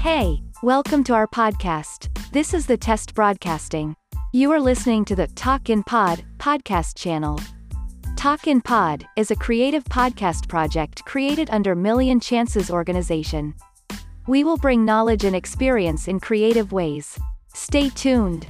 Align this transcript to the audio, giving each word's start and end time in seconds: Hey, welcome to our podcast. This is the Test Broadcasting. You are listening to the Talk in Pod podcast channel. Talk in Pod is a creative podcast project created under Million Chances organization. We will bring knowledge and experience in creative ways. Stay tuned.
Hey, 0.00 0.44
welcome 0.62 1.02
to 1.04 1.14
our 1.14 1.26
podcast. 1.26 2.08
This 2.30 2.54
is 2.54 2.66
the 2.66 2.76
Test 2.76 3.16
Broadcasting. 3.16 3.96
You 4.32 4.52
are 4.52 4.60
listening 4.60 5.04
to 5.06 5.16
the 5.16 5.26
Talk 5.26 5.70
in 5.70 5.82
Pod 5.82 6.24
podcast 6.38 6.96
channel. 6.96 7.40
Talk 8.14 8.46
in 8.46 8.60
Pod 8.60 9.04
is 9.16 9.32
a 9.32 9.36
creative 9.36 9.82
podcast 9.86 10.48
project 10.48 11.04
created 11.04 11.50
under 11.50 11.74
Million 11.74 12.20
Chances 12.20 12.70
organization. 12.70 13.54
We 14.28 14.44
will 14.44 14.56
bring 14.56 14.84
knowledge 14.84 15.24
and 15.24 15.34
experience 15.34 16.06
in 16.06 16.20
creative 16.20 16.70
ways. 16.70 17.18
Stay 17.52 17.88
tuned. 17.88 18.46